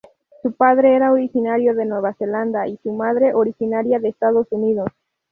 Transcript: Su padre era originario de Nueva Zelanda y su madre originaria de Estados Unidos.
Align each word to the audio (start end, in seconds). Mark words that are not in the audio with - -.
Su 0.41 0.53
padre 0.53 0.95
era 0.95 1.11
originario 1.11 1.75
de 1.75 1.85
Nueva 1.85 2.15
Zelanda 2.15 2.67
y 2.67 2.75
su 2.77 2.91
madre 2.91 3.35
originaria 3.35 3.99
de 3.99 4.09
Estados 4.09 4.47
Unidos. 4.49 4.87